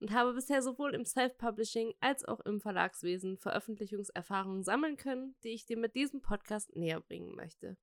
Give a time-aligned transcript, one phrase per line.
[0.00, 5.66] und habe bisher sowohl im Self-Publishing als auch im Verlagswesen Veröffentlichungserfahrungen sammeln können, die ich
[5.66, 7.76] dir mit diesem Podcast näher bringen möchte.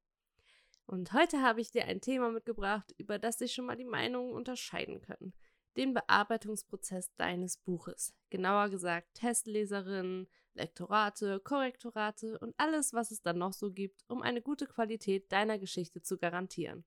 [0.86, 4.34] Und heute habe ich dir ein Thema mitgebracht, über das sich schon mal die Meinungen
[4.34, 5.34] unterscheiden können.
[5.76, 8.16] Den Bearbeitungsprozess deines Buches.
[8.30, 14.42] Genauer gesagt Testleserinnen, Lektorate, Korrektorate und alles, was es dann noch so gibt, um eine
[14.42, 16.84] gute Qualität deiner Geschichte zu garantieren.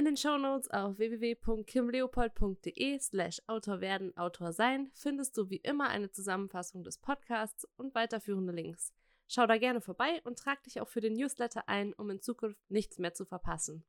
[0.00, 6.10] In den Shownotes auf www.kimleopold.de slash Autor werden, Autor sein findest du wie immer eine
[6.10, 8.94] Zusammenfassung des Podcasts und weiterführende Links.
[9.28, 12.58] Schau da gerne vorbei und trag dich auch für den Newsletter ein, um in Zukunft
[12.70, 13.84] nichts mehr zu verpassen.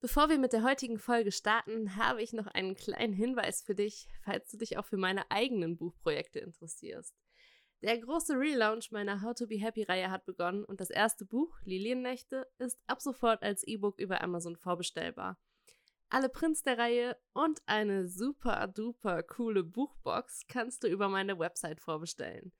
[0.00, 4.08] Bevor wir mit der heutigen Folge starten, habe ich noch einen kleinen Hinweis für dich,
[4.24, 7.14] falls du dich auch für meine eigenen Buchprojekte interessierst.
[7.84, 11.54] Der große Relaunch meiner How to Be Happy Reihe hat begonnen und das erste Buch,
[11.64, 15.38] Liliennächte, ist ab sofort als E-Book über Amazon vorbestellbar.
[16.08, 21.78] Alle Prints der Reihe und eine super duper coole Buchbox kannst du über meine Website
[21.78, 22.52] vorbestellen.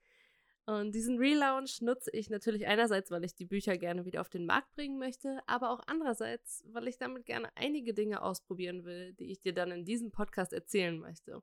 [0.67, 4.45] Und diesen Relaunch nutze ich natürlich einerseits, weil ich die Bücher gerne wieder auf den
[4.45, 9.31] Markt bringen möchte, aber auch andererseits, weil ich damit gerne einige Dinge ausprobieren will, die
[9.31, 11.41] ich dir dann in diesem Podcast erzählen möchte.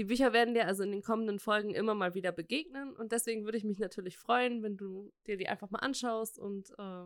[0.00, 3.44] Die Bücher werden dir also in den kommenden Folgen immer mal wieder begegnen und deswegen
[3.44, 7.04] würde ich mich natürlich freuen, wenn du dir die einfach mal anschaust und äh,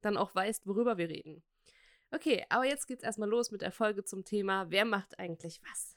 [0.00, 1.44] dann auch weißt, worüber wir reden.
[2.10, 5.96] Okay, aber jetzt geht's erstmal los mit der Folge zum Thema, wer macht eigentlich was?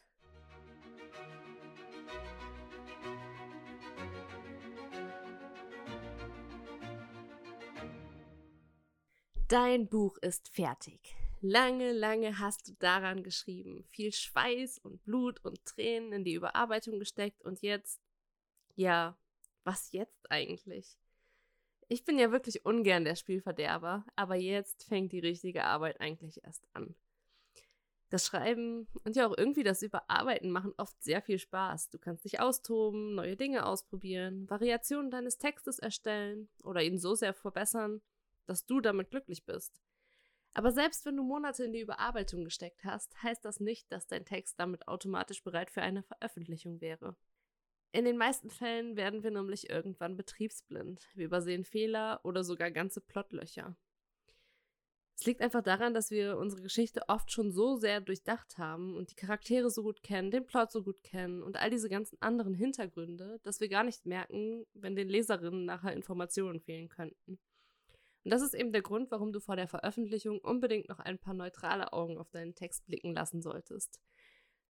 [9.48, 11.17] Dein Buch ist fertig.
[11.42, 16.98] Lange, lange hast du daran geschrieben, viel Schweiß und Blut und Tränen in die Überarbeitung
[16.98, 18.02] gesteckt und jetzt,
[18.76, 19.16] ja,
[19.64, 20.98] was jetzt eigentlich?
[21.90, 26.68] Ich bin ja wirklich ungern der Spielverderber, aber jetzt fängt die richtige Arbeit eigentlich erst
[26.74, 26.96] an.
[28.10, 31.90] Das Schreiben und ja auch irgendwie das Überarbeiten machen oft sehr viel Spaß.
[31.90, 37.34] Du kannst dich austoben, neue Dinge ausprobieren, Variationen deines Textes erstellen oder ihn so sehr
[37.34, 38.02] verbessern,
[38.46, 39.82] dass du damit glücklich bist.
[40.58, 44.26] Aber selbst wenn du Monate in die Überarbeitung gesteckt hast, heißt das nicht, dass dein
[44.26, 47.16] Text damit automatisch bereit für eine Veröffentlichung wäre.
[47.92, 51.10] In den meisten Fällen werden wir nämlich irgendwann betriebsblind.
[51.14, 53.78] Wir übersehen Fehler oder sogar ganze Plotlöcher.
[55.16, 59.12] Es liegt einfach daran, dass wir unsere Geschichte oft schon so sehr durchdacht haben und
[59.12, 62.56] die Charaktere so gut kennen, den Plot so gut kennen und all diese ganzen anderen
[62.56, 67.38] Hintergründe, dass wir gar nicht merken, wenn den Leserinnen nachher Informationen fehlen könnten.
[68.28, 71.34] Und das ist eben der Grund, warum du vor der Veröffentlichung unbedingt noch ein paar
[71.34, 74.02] neutrale Augen auf deinen Text blicken lassen solltest.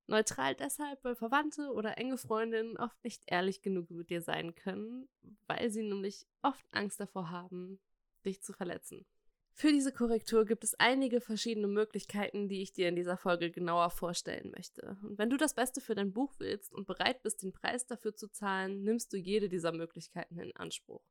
[0.06, 5.10] Neutral deshalb, weil Verwandte oder enge Freundinnen oft nicht ehrlich genug mit dir sein können,
[5.48, 7.80] weil sie nämlich oft Angst davor haben,
[8.24, 9.08] dich zu verletzen.
[9.54, 13.90] Für diese Korrektur gibt es einige verschiedene Möglichkeiten, die ich dir in dieser Folge genauer
[13.90, 15.00] vorstellen möchte.
[15.02, 18.16] Und wenn du das Beste für dein Buch willst und bereit bist, den Preis dafür
[18.16, 21.02] zu zahlen, nimmst du jede dieser Möglichkeiten in Anspruch.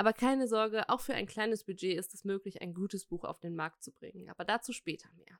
[0.00, 3.38] Aber keine Sorge, auch für ein kleines Budget ist es möglich, ein gutes Buch auf
[3.38, 4.30] den Markt zu bringen.
[4.30, 5.38] Aber dazu später mehr.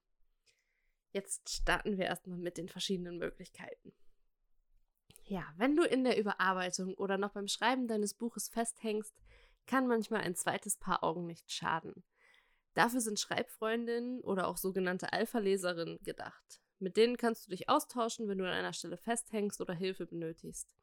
[1.12, 3.94] Jetzt starten wir erstmal mit den verschiedenen Möglichkeiten.
[5.24, 9.14] Ja, wenn du in der Überarbeitung oder noch beim Schreiben deines Buches festhängst,
[9.66, 12.04] kann manchmal ein zweites Paar Augen nicht schaden.
[12.74, 16.60] Dafür sind Schreibfreundinnen oder auch sogenannte Alpha-Leserinnen gedacht.
[16.80, 20.76] Mit denen kannst du dich austauschen, wenn du an einer Stelle festhängst oder Hilfe benötigst.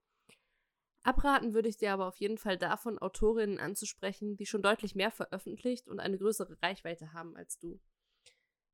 [1.07, 5.09] Abraten würde ich dir aber auf jeden Fall davon, Autorinnen anzusprechen, die schon deutlich mehr
[5.09, 7.79] veröffentlicht und eine größere Reichweite haben als du.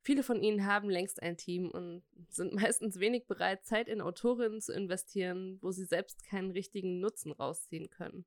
[0.02, 4.62] Viele von ihnen haben längst ein Team und sind meistens wenig bereit, Zeit in Autorinnen
[4.62, 8.26] zu investieren, wo sie selbst keinen richtigen Nutzen rausziehen können.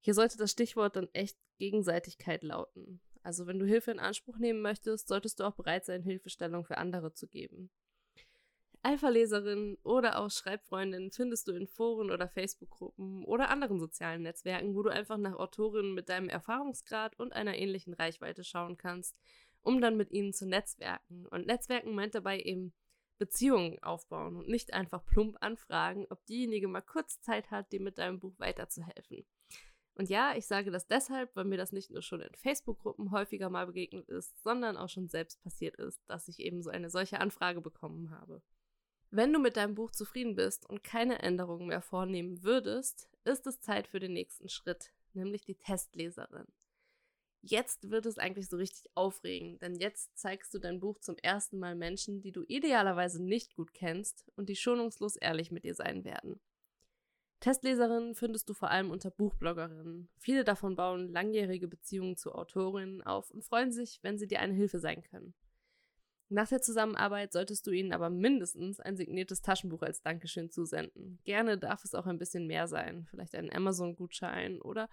[0.00, 3.00] Hier sollte das Stichwort dann echt Gegenseitigkeit lauten.
[3.22, 6.76] Also wenn du Hilfe in Anspruch nehmen möchtest, solltest du auch bereit sein, Hilfestellung für
[6.76, 7.70] andere zu geben.
[8.84, 14.82] Alpha-Leserinnen oder auch Schreibfreundinnen findest du in Foren oder Facebook-Gruppen oder anderen sozialen Netzwerken, wo
[14.82, 19.20] du einfach nach Autorinnen mit deinem Erfahrungsgrad und einer ähnlichen Reichweite schauen kannst,
[19.60, 21.26] um dann mit ihnen zu netzwerken.
[21.28, 22.72] Und Netzwerken meint dabei eben
[23.18, 27.98] Beziehungen aufbauen und nicht einfach plump anfragen, ob diejenige mal kurz Zeit hat, dir mit
[27.98, 29.24] deinem Buch weiterzuhelfen.
[29.94, 33.48] Und ja, ich sage das deshalb, weil mir das nicht nur schon in Facebook-Gruppen häufiger
[33.48, 37.20] mal begegnet ist, sondern auch schon selbst passiert ist, dass ich eben so eine solche
[37.20, 38.42] Anfrage bekommen habe.
[39.14, 43.60] Wenn du mit deinem Buch zufrieden bist und keine Änderungen mehr vornehmen würdest, ist es
[43.60, 46.46] Zeit für den nächsten Schritt, nämlich die Testleserin.
[47.42, 51.58] Jetzt wird es eigentlich so richtig aufregend, denn jetzt zeigst du dein Buch zum ersten
[51.58, 56.04] Mal Menschen, die du idealerweise nicht gut kennst und die schonungslos ehrlich mit dir sein
[56.04, 56.40] werden.
[57.40, 60.08] Testleserinnen findest du vor allem unter Buchbloggerinnen.
[60.16, 64.54] Viele davon bauen langjährige Beziehungen zu Autorinnen auf und freuen sich, wenn sie dir eine
[64.54, 65.34] Hilfe sein können.
[66.32, 71.18] Nach der Zusammenarbeit solltest du ihnen aber mindestens ein signiertes Taschenbuch als Dankeschön zusenden.
[71.24, 74.88] Gerne darf es auch ein bisschen mehr sein, vielleicht ein Amazon-Gutschein oder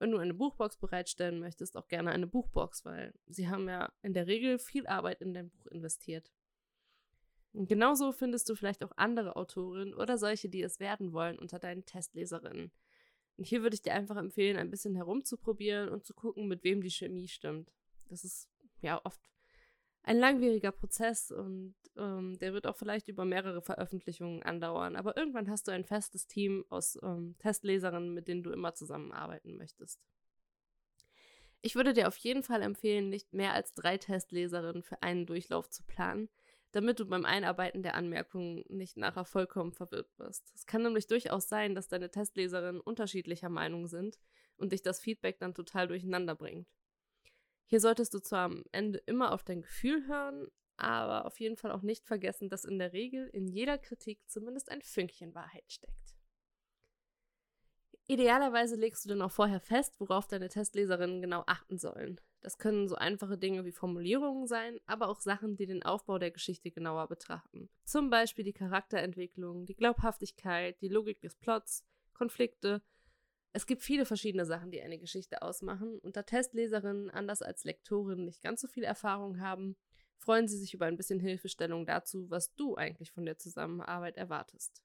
[0.00, 4.14] wenn du eine Buchbox bereitstellen möchtest, auch gerne eine Buchbox, weil sie haben ja in
[4.14, 6.32] der Regel viel Arbeit in dein Buch investiert.
[7.52, 11.60] Und genauso findest du vielleicht auch andere Autorinnen oder solche, die es werden wollen, unter
[11.60, 12.72] deinen Testleserinnen.
[13.36, 16.82] Und hier würde ich dir einfach empfehlen, ein bisschen herumzuprobieren und zu gucken, mit wem
[16.82, 17.70] die Chemie stimmt.
[18.08, 18.48] Das ist
[18.80, 19.20] ja oft
[20.02, 24.96] ein langwieriger Prozess und ähm, der wird auch vielleicht über mehrere Veröffentlichungen andauern.
[24.96, 29.56] Aber irgendwann hast du ein festes Team aus ähm, Testleserinnen, mit denen du immer zusammenarbeiten
[29.56, 30.00] möchtest.
[31.62, 35.68] Ich würde dir auf jeden Fall empfehlen, nicht mehr als drei Testleserinnen für einen Durchlauf
[35.68, 36.30] zu planen,
[36.72, 40.50] damit du beim Einarbeiten der Anmerkungen nicht nachher vollkommen verwirrt wirst.
[40.54, 44.18] Es kann nämlich durchaus sein, dass deine Testleserinnen unterschiedlicher Meinung sind
[44.56, 46.66] und dich das Feedback dann total durcheinander bringt.
[47.70, 51.70] Hier solltest du zwar am Ende immer auf dein Gefühl hören, aber auf jeden Fall
[51.70, 56.16] auch nicht vergessen, dass in der Regel in jeder Kritik zumindest ein Fünkchen Wahrheit steckt.
[58.08, 62.20] Idealerweise legst du dann auch vorher fest, worauf deine Testleserinnen genau achten sollen.
[62.40, 66.32] Das können so einfache Dinge wie Formulierungen sein, aber auch Sachen, die den Aufbau der
[66.32, 67.70] Geschichte genauer betrachten.
[67.84, 71.84] Zum Beispiel die Charakterentwicklung, die Glaubhaftigkeit, die Logik des Plots,
[72.14, 72.82] Konflikte
[73.52, 78.24] es gibt viele verschiedene Sachen, die eine Geschichte ausmachen, und da Testleserinnen anders als Lektorinnen
[78.24, 79.76] nicht ganz so viel Erfahrung haben,
[80.18, 84.82] freuen sie sich über ein bisschen Hilfestellung dazu, was du eigentlich von der Zusammenarbeit erwartest.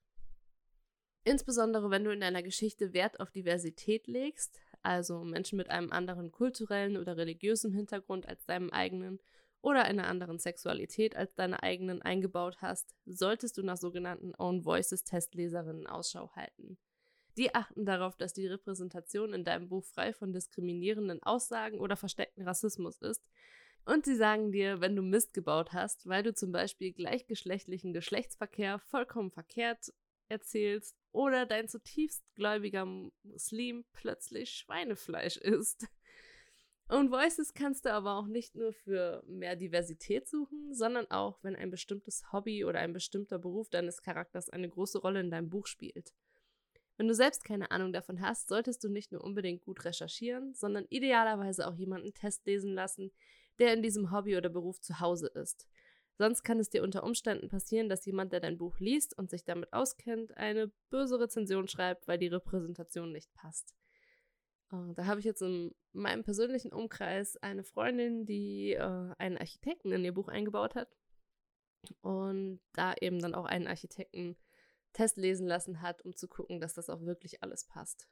[1.24, 6.32] Insbesondere wenn du in deiner Geschichte Wert auf Diversität legst, also Menschen mit einem anderen
[6.32, 9.20] kulturellen oder religiösen Hintergrund als deinem eigenen
[9.62, 15.04] oder einer anderen Sexualität als deine eigenen eingebaut hast, solltest du nach sogenannten Own Voices
[15.04, 16.78] Testleserinnen Ausschau halten.
[17.38, 22.48] Die achten darauf, dass die Repräsentation in deinem Buch frei von diskriminierenden Aussagen oder versteckten
[22.48, 23.22] Rassismus ist.
[23.86, 28.80] Und sie sagen dir, wenn du Mist gebaut hast, weil du zum Beispiel gleichgeschlechtlichen Geschlechtsverkehr
[28.80, 29.94] vollkommen verkehrt
[30.28, 32.86] erzählst oder dein zutiefst gläubiger
[33.24, 35.88] Muslim plötzlich Schweinefleisch isst.
[36.88, 41.56] Und Voices kannst du aber auch nicht nur für mehr Diversität suchen, sondern auch, wenn
[41.56, 45.66] ein bestimmtes Hobby oder ein bestimmter Beruf deines Charakters eine große Rolle in deinem Buch
[45.66, 46.14] spielt.
[46.98, 50.86] Wenn du selbst keine Ahnung davon hast, solltest du nicht nur unbedingt gut recherchieren, sondern
[50.90, 53.12] idealerweise auch jemanden Test lesen lassen,
[53.60, 55.68] der in diesem Hobby oder Beruf zu Hause ist.
[56.18, 59.44] Sonst kann es dir unter Umständen passieren, dass jemand, der dein Buch liest und sich
[59.44, 63.76] damit auskennt, eine böse Rezension schreibt, weil die Repräsentation nicht passt.
[64.72, 69.92] Uh, da habe ich jetzt in meinem persönlichen Umkreis eine Freundin, die uh, einen Architekten
[69.92, 70.90] in ihr Buch eingebaut hat
[72.02, 74.38] und da eben dann auch einen Architekten
[74.96, 78.08] Test lesen lassen hat, um zu gucken, dass das auch wirklich alles passt.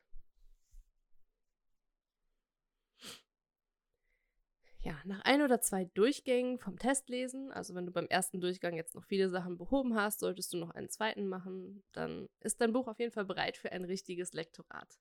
[4.81, 8.95] Ja, nach ein oder zwei Durchgängen vom Testlesen, also wenn du beim ersten Durchgang jetzt
[8.95, 12.89] noch viele Sachen behoben hast, solltest du noch einen zweiten machen, dann ist dein Buch
[12.89, 14.99] auf jeden Fall bereit für ein richtiges Lektorat.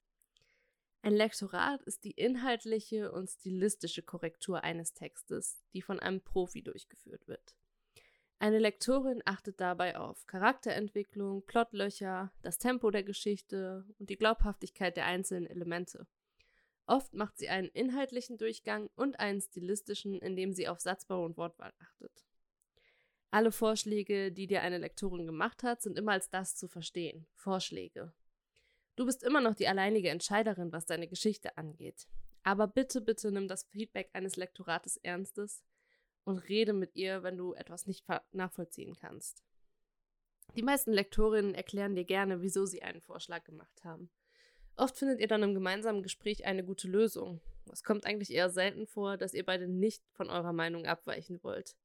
[1.03, 7.27] Ein Lektorat ist die inhaltliche und stilistische Korrektur eines Textes, die von einem Profi durchgeführt
[7.27, 7.57] wird.
[8.43, 15.07] Eine Lektorin achtet dabei auf Charakterentwicklung, Plotlöcher, das Tempo der Geschichte und die Glaubhaftigkeit der
[15.07, 16.09] einzelnen Elemente.
[16.87, 21.73] Oft macht sie einen inhaltlichen Durchgang und einen stilistischen, indem sie auf Satzbau und Wortwahl
[21.79, 22.11] achtet.
[23.31, 27.29] Alle Vorschläge, die dir eine Lektorin gemacht hat, sind immer als das zu verstehen.
[27.37, 28.13] Vorschläge.
[28.97, 32.09] Du bist immer noch die alleinige Entscheiderin, was deine Geschichte angeht.
[32.43, 35.63] Aber bitte, bitte nimm das Feedback eines Lektorates ernstes
[36.25, 39.43] und rede mit ihr, wenn du etwas nicht nachvollziehen kannst.
[40.57, 44.11] Die meisten Lektorinnen erklären dir gerne, wieso sie einen Vorschlag gemacht haben.
[44.77, 47.41] Oft findet ihr dann im gemeinsamen Gespräch eine gute Lösung.
[47.71, 51.77] Es kommt eigentlich eher selten vor, dass ihr beide nicht von eurer Meinung abweichen wollt.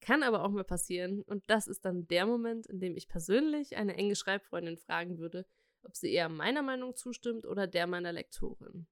[0.00, 3.76] Kann aber auch mal passieren, und das ist dann der Moment, in dem ich persönlich
[3.76, 5.46] eine enge Schreibfreundin fragen würde,
[5.82, 8.86] ob sie eher meiner Meinung zustimmt oder der meiner Lektorin.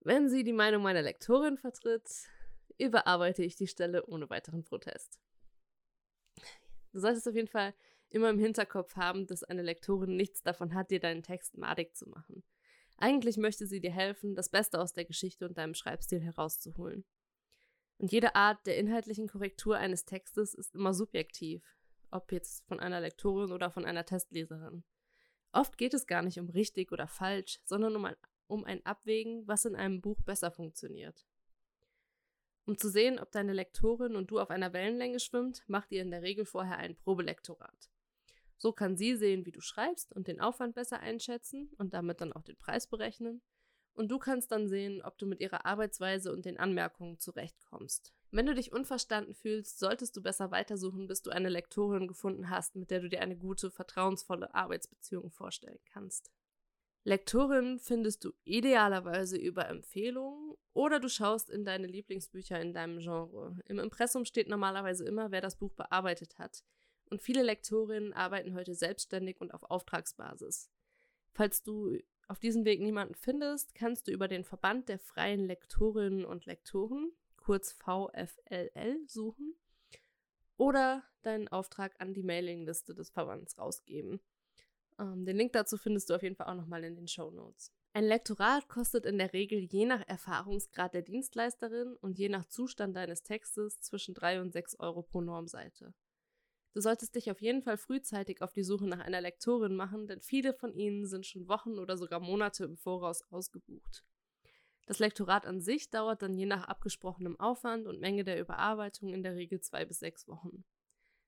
[0.00, 2.08] Wenn sie die Meinung meiner Lektorin vertritt,
[2.80, 5.20] überarbeite ich die Stelle ohne weiteren Protest.
[6.92, 7.74] Du solltest auf jeden Fall
[8.08, 12.08] immer im Hinterkopf haben, dass eine Lektorin nichts davon hat, dir deinen Text madig zu
[12.08, 12.42] machen.
[12.96, 17.04] Eigentlich möchte sie dir helfen, das Beste aus der Geschichte und deinem Schreibstil herauszuholen.
[17.98, 21.62] Und jede Art der inhaltlichen Korrektur eines Textes ist immer subjektiv,
[22.10, 24.84] ob jetzt von einer Lektorin oder von einer Testleserin.
[25.52, 28.16] Oft geht es gar nicht um richtig oder falsch, sondern um ein
[28.50, 31.24] um ein Abwägen, was in einem Buch besser funktioniert.
[32.66, 36.10] Um zu sehen, ob deine Lektorin und du auf einer Wellenlänge schwimmt, macht ihr in
[36.10, 37.90] der Regel vorher ein Probelektorat.
[38.58, 42.32] So kann sie sehen, wie du schreibst und den Aufwand besser einschätzen und damit dann
[42.32, 43.40] auch den Preis berechnen.
[43.94, 48.12] Und du kannst dann sehen, ob du mit ihrer Arbeitsweise und den Anmerkungen zurechtkommst.
[48.30, 52.76] Wenn du dich unverstanden fühlst, solltest du besser weitersuchen, bis du eine Lektorin gefunden hast,
[52.76, 56.30] mit der du dir eine gute, vertrauensvolle Arbeitsbeziehung vorstellen kannst.
[57.04, 63.58] Lektorin findest du idealerweise über Empfehlungen oder du schaust in deine Lieblingsbücher in deinem Genre.
[63.66, 66.62] Im Impressum steht normalerweise immer, wer das Buch bearbeitet hat.
[67.08, 70.70] Und viele Lektorinnen arbeiten heute selbstständig und auf Auftragsbasis.
[71.32, 76.24] Falls du auf diesem Weg niemanden findest, kannst du über den Verband der freien Lektorinnen
[76.24, 79.54] und Lektoren, kurz VFLL, suchen
[80.56, 84.20] oder deinen Auftrag an die Mailingliste des Verbands rausgeben.
[85.00, 87.72] Ähm, den Link dazu findest du auf jeden Fall auch nochmal in den Show Notes.
[87.92, 92.94] Ein Lektorat kostet in der Regel je nach Erfahrungsgrad der Dienstleisterin und je nach Zustand
[92.94, 95.94] deines Textes zwischen 3 und 6 Euro pro Normseite.
[96.72, 100.20] Du solltest dich auf jeden Fall frühzeitig auf die Suche nach einer Lektorin machen, denn
[100.20, 104.04] viele von ihnen sind schon Wochen oder sogar Monate im Voraus ausgebucht.
[104.86, 109.24] Das Lektorat an sich dauert dann je nach abgesprochenem Aufwand und Menge der Überarbeitung in
[109.24, 110.64] der Regel zwei bis sechs Wochen.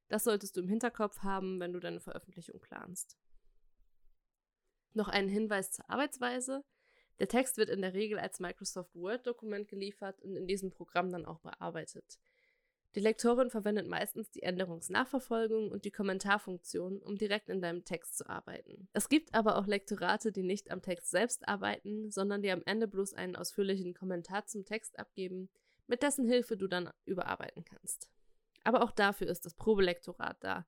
[0.08, 3.16] Das solltest du im Hinterkopf haben, wenn du deine Veröffentlichung planst.
[4.94, 6.64] Noch einen Hinweis zur Arbeitsweise.
[7.18, 11.24] Der Text wird in der Regel als Microsoft Word-Dokument geliefert und in diesem Programm dann
[11.24, 12.18] auch bearbeitet.
[12.94, 18.28] Die Lektorin verwendet meistens die Änderungsnachverfolgung und die Kommentarfunktion, um direkt in deinem Text zu
[18.28, 18.88] arbeiten.
[18.92, 22.86] Es gibt aber auch Lektorate, die nicht am Text selbst arbeiten, sondern die am Ende
[22.86, 25.48] bloß einen ausführlichen Kommentar zum Text abgeben,
[25.86, 28.10] mit dessen Hilfe du dann überarbeiten kannst.
[28.62, 30.66] Aber auch dafür ist das Probelektorat da,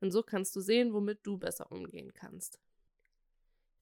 [0.00, 2.58] und so kannst du sehen, womit du besser umgehen kannst.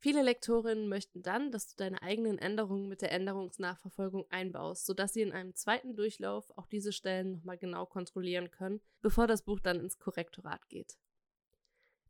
[0.05, 5.23] Viele Lektorinnen möchten dann, dass du deine eigenen Änderungen mit der Änderungsnachverfolgung einbaust, sodass sie
[5.23, 9.81] in einem zweiten Durchlauf auch diese Stellen nochmal genau kontrollieren können, bevor das Buch dann
[9.81, 10.99] ins Korrektorat geht.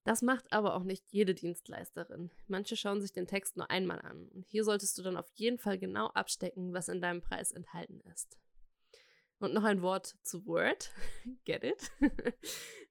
[0.03, 2.33] Das macht aber auch nicht jede Dienstleisterin.
[2.49, 5.59] Manche schauen sich den Text nur einmal an und hier solltest du dann auf jeden
[5.59, 8.37] Fall genau abstecken, was in deinem Preis enthalten ist.
[9.39, 10.91] Und noch ein Wort zu Word.
[11.45, 11.93] Get it?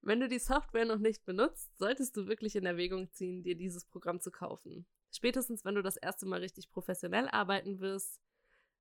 [0.05, 3.85] Wenn du die Software noch nicht benutzt, solltest du wirklich in Erwägung ziehen, dir dieses
[3.85, 4.85] Programm zu kaufen.
[5.11, 8.19] Spätestens, wenn du das erste Mal richtig professionell arbeiten wirst,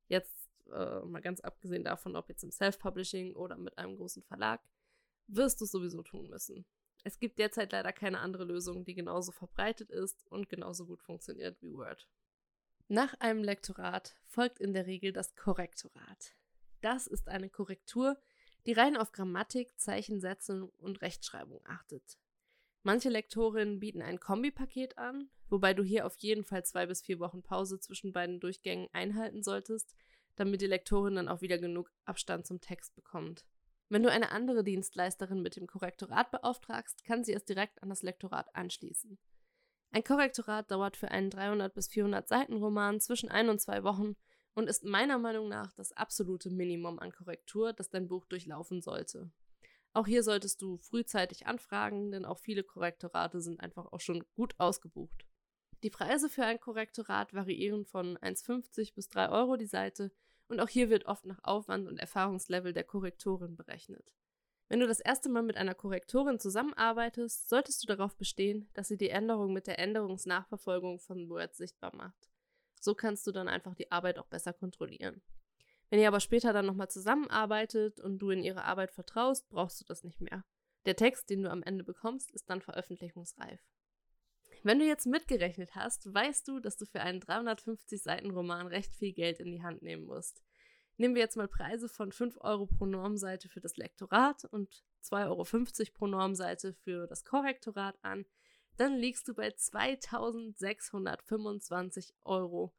[0.09, 4.61] jetzt äh, mal ganz abgesehen davon, ob jetzt im Self-Publishing oder mit einem großen Verlag,
[5.29, 6.67] wirst du es sowieso tun müssen.
[7.05, 11.61] Es gibt derzeit leider keine andere Lösung, die genauso verbreitet ist und genauso gut funktioniert
[11.62, 12.09] wie Word.
[12.88, 16.35] Nach einem Lektorat folgt in der Regel das Korrektorat.
[16.81, 18.19] Das ist eine Korrektur,
[18.66, 22.19] die rein auf Grammatik, Zeichensätze und Rechtschreibung achtet.
[22.85, 27.21] Manche Lektorinnen bieten ein Kombipaket an, wobei du hier auf jeden Fall zwei bis vier
[27.21, 29.95] Wochen Pause zwischen beiden Durchgängen einhalten solltest,
[30.37, 33.45] damit die Lektorin dann auch wieder genug Abstand zum Text bekommt.
[33.88, 38.02] Wenn du eine andere Dienstleisterin mit dem Korrektorat beauftragst, kann sie es direkt an das
[38.02, 39.19] Lektorat anschließen.
[39.90, 44.16] Ein Korrektorat dauert für einen 300 bis 400 Seiten Roman zwischen ein und zwei Wochen
[44.54, 49.30] und ist meiner Meinung nach das absolute Minimum an Korrektur, das dein Buch durchlaufen sollte.
[49.94, 54.54] Auch hier solltest du frühzeitig anfragen, denn auch viele Korrektorate sind einfach auch schon gut
[54.59, 55.26] ausgebucht.
[55.82, 60.12] Die Preise für ein Korrektorat variieren von 1,50 bis 3 Euro die Seite
[60.49, 64.12] und auch hier wird oft nach Aufwand und Erfahrungslevel der Korrektorin berechnet.
[64.68, 68.97] Wenn du das erste Mal mit einer Korrektorin zusammenarbeitest, solltest du darauf bestehen, dass sie
[68.97, 72.30] die Änderung mit der Änderungsnachverfolgung von Word sichtbar macht.
[72.83, 75.23] So kannst du dann einfach die Arbeit auch besser kontrollieren.
[75.89, 79.85] Wenn ihr aber später dann nochmal zusammenarbeitet und du in ihre Arbeit vertraust, brauchst du
[79.85, 80.45] das nicht mehr.
[80.85, 83.61] Der Text, den du am Ende bekommst, ist dann veröffentlichungsreif.
[84.65, 88.97] Wenn du jetzt mitgerechnet hast, weißt du, dass du für einen 350 Seiten Roman recht
[88.97, 90.43] viel Geld in die Hand nehmen musst.
[90.97, 95.29] Nehmen wir jetzt mal Preise von 5 Euro pro Normseite für das Lektorat und 2,50
[95.29, 98.25] Euro pro Normseite für das Korrektorat an,
[98.83, 102.75] dann liegst du bei 2625 Euro.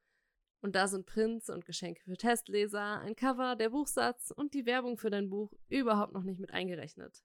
[0.59, 4.97] Und da sind Prints und Geschenke für Testleser, ein Cover, der Buchsatz und die Werbung
[4.97, 7.23] für dein Buch überhaupt noch nicht mit eingerechnet.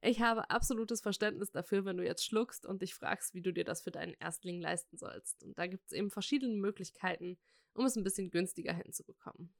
[0.00, 3.64] Ich habe absolutes Verständnis dafür, wenn du jetzt schluckst und dich fragst, wie du dir
[3.64, 5.42] das für deinen Erstling leisten sollst.
[5.42, 7.36] Und da gibt es eben verschiedene Möglichkeiten,
[7.74, 9.54] um es ein bisschen günstiger hinzubekommen.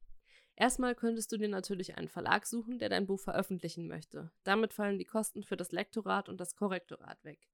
[0.57, 4.33] Erstmal könntest du dir natürlich einen Verlag suchen, der dein Buch veröffentlichen möchte.
[4.45, 7.51] Damit fallen die Kosten für das Lektorat und das Korrektorat weg.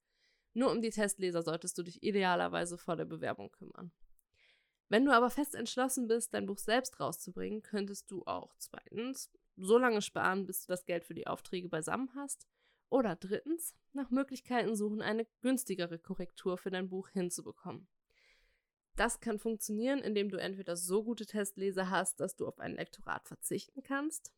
[0.57, 3.93] Nur um die Testleser solltest du dich idealerweise vor der Bewerbung kümmern.
[4.89, 9.77] Wenn du aber fest entschlossen bist, dein Buch selbst rauszubringen, könntest du auch zweitens so
[9.77, 12.47] lange sparen, bis du das Geld für die Aufträge beisammen hast.
[12.89, 17.87] Oder drittens nach Möglichkeiten suchen, eine günstigere Korrektur für dein Buch hinzubekommen.
[18.95, 23.29] Das kann funktionieren, indem du entweder so gute Testleser hast, dass du auf ein Lektorat
[23.29, 24.33] verzichten kannst.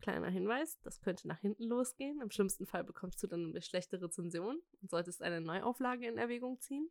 [0.00, 2.20] Kleiner Hinweis, das könnte nach hinten losgehen.
[2.20, 6.60] Im schlimmsten Fall bekommst du dann eine schlechte Rezension und solltest eine Neuauflage in Erwägung
[6.60, 6.90] ziehen.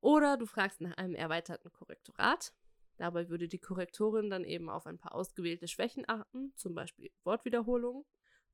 [0.00, 2.54] Oder du fragst nach einem erweiterten Korrektorat.
[2.96, 8.04] Dabei würde die Korrektorin dann eben auf ein paar ausgewählte Schwächen achten, zum Beispiel Wortwiederholungen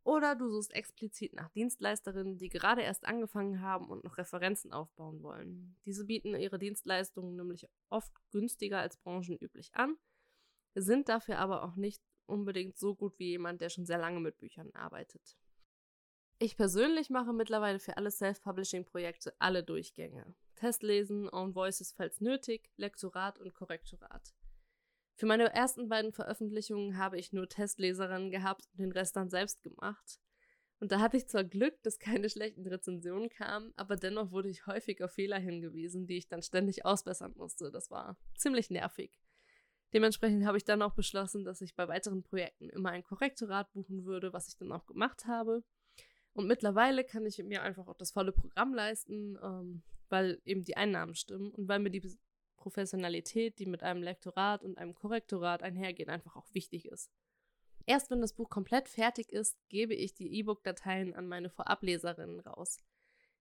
[0.07, 5.21] oder du suchst explizit nach Dienstleisterinnen, die gerade erst angefangen haben und noch Referenzen aufbauen
[5.25, 5.77] wollen.
[5.85, 9.97] Diese bieten ihre Dienstleistungen nämlich oft günstiger als branchenüblich an,
[10.77, 14.39] sind dafür aber auch nicht unbedingt so gut wie jemand, der schon sehr lange mit
[14.39, 15.37] Büchern arbeitet.
[16.39, 20.35] Ich persönlich mache mittlerweile für alle Self-Publishing-Projekte alle Durchgänge.
[20.55, 24.35] Testlesen, Own Voices falls nötig, Lektorat und Korrektorat.
[25.15, 29.63] Für meine ersten beiden Veröffentlichungen habe ich nur Testleserinnen gehabt und den Rest dann selbst
[29.63, 30.21] gemacht.
[30.79, 34.67] Und da hatte ich zwar Glück, dass keine schlechten Rezensionen kamen, aber dennoch wurde ich
[34.67, 37.71] häufig auf Fehler hingewiesen, die ich dann ständig ausbessern musste.
[37.71, 39.19] Das war ziemlich nervig.
[39.93, 44.05] Dementsprechend habe ich dann auch beschlossen, dass ich bei weiteren Projekten immer ein Korrektorat buchen
[44.05, 45.63] würde, was ich dann auch gemacht habe.
[46.33, 50.77] Und mittlerweile kann ich mir einfach auch das volle Programm leisten, ähm, weil eben die
[50.77, 52.03] Einnahmen stimmen und weil mir die
[52.57, 57.11] Professionalität, die mit einem Lektorat und einem Korrektorat einhergeht, einfach auch wichtig ist.
[57.87, 62.79] Erst wenn das Buch komplett fertig ist, gebe ich die E-Book-Dateien an meine Vorableserinnen raus.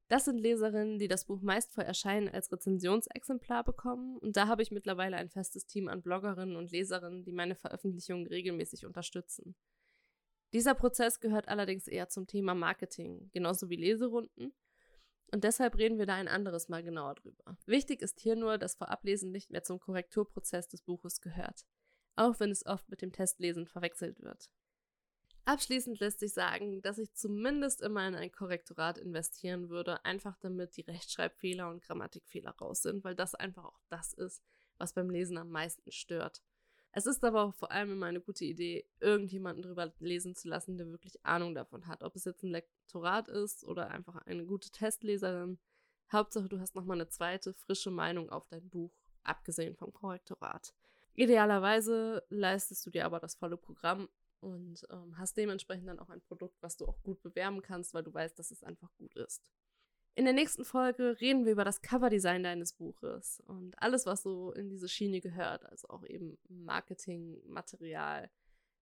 [0.08, 4.62] Das sind Leserinnen, die das Buch meist vor Erscheinen als Rezensionsexemplar bekommen, und da habe
[4.62, 9.56] ich mittlerweile ein festes Team an Bloggerinnen und Leserinnen, die meine Veröffentlichungen regelmäßig unterstützen.
[10.54, 14.54] Dieser Prozess gehört allerdings eher zum Thema Marketing, genauso wie Leserunden,
[15.32, 17.58] und deshalb reden wir da ein anderes Mal genauer drüber.
[17.66, 21.66] Wichtig ist hier nur, dass Vorablesen nicht mehr zum Korrekturprozess des Buches gehört,
[22.16, 24.52] auch wenn es oft mit dem Testlesen verwechselt wird.
[25.46, 30.76] Abschließend lässt sich sagen, dass ich zumindest immer in ein Korrektorat investieren würde, einfach damit
[30.76, 34.44] die Rechtschreibfehler und Grammatikfehler raus sind, weil das einfach auch das ist,
[34.80, 36.42] was beim Lesen am meisten stört.
[36.92, 40.78] Es ist aber auch vor allem immer eine gute Idee, irgendjemanden drüber lesen zu lassen,
[40.78, 42.02] der wirklich Ahnung davon hat.
[42.02, 45.60] Ob es jetzt ein Lektorat ist oder einfach eine gute Testleserin.
[46.12, 50.74] Hauptsache, du hast nochmal eine zweite, frische Meinung auf dein Buch, abgesehen vom Korrektorat.
[51.14, 54.10] Idealerweise leistest du dir aber das volle Programm
[54.46, 58.04] und ähm, hast dementsprechend dann auch ein Produkt, was du auch gut bewerben kannst, weil
[58.04, 59.50] du weißt, dass es einfach gut ist.
[60.14, 64.52] In der nächsten Folge reden wir über das Coverdesign deines Buches und alles, was so
[64.54, 68.30] in diese Schiene gehört, also auch eben Marketing, Material,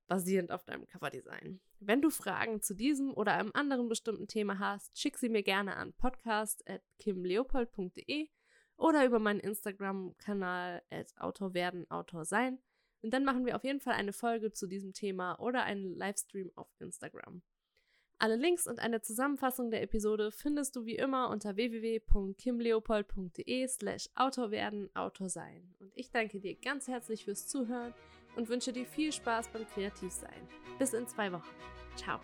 [0.07, 1.61] basierend auf deinem Coverdesign.
[1.79, 5.77] Wenn du Fragen zu diesem oder einem anderen bestimmten Thema hast, schick sie mir gerne
[5.77, 8.27] an podcast.kimleopold.de
[8.75, 10.83] oder über meinen Instagram-Kanal
[11.17, 12.59] Autor werden, Autor sein.
[13.03, 16.49] Und dann machen wir auf jeden Fall eine Folge zu diesem Thema oder einen Livestream
[16.55, 17.43] auf Instagram.
[18.17, 24.51] Alle Links und eine Zusammenfassung der Episode findest du wie immer unter www.kimleopold.de slash Autor
[24.51, 25.75] werden, Autor sein.
[25.79, 27.93] Und ich danke dir ganz herzlich fürs Zuhören
[28.37, 30.47] und wünsche dir viel Spaß beim Kreativsein.
[30.79, 31.53] Bis in zwei Wochen.
[31.97, 32.21] Ciao.